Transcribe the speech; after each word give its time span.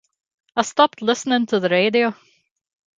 I 0.55 0.63
stopped 0.63 1.03
listening 1.03 1.45
to 1.45 1.59
the 1.59 1.69
radio. 1.69 2.15